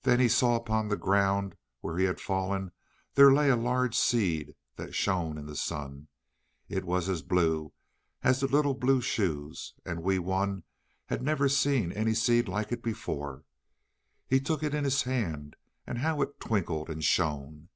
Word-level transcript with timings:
Then 0.00 0.18
he 0.18 0.28
saw 0.30 0.52
that 0.52 0.62
upon 0.62 0.88
the 0.88 0.96
ground 0.96 1.54
where 1.82 1.98
he 1.98 2.04
had 2.06 2.22
fallen 2.22 2.72
there 3.16 3.30
lay 3.30 3.50
a 3.50 3.54
large 3.54 3.94
seed 3.94 4.54
that 4.76 4.94
shone 4.94 5.36
in 5.36 5.44
the 5.44 5.54
sun. 5.56 6.08
It 6.70 6.86
was 6.86 7.06
as 7.10 7.20
blue 7.20 7.74
as 8.22 8.40
the 8.40 8.46
little 8.46 8.72
blue 8.72 9.02
shoes, 9.02 9.74
and 9.84 10.02
Wee 10.02 10.20
Wun 10.20 10.62
had 11.08 11.20
never 11.22 11.50
seen 11.50 11.92
any 11.92 12.14
seed 12.14 12.48
like 12.48 12.72
it 12.72 12.82
before. 12.82 13.44
He 14.26 14.40
took 14.40 14.62
it 14.62 14.74
in 14.74 14.84
his 14.84 15.02
hand, 15.02 15.54
and 15.86 15.98
how 15.98 16.22
it 16.22 16.40
twinkled 16.40 16.88
and 16.88 17.04
shone! 17.04 17.68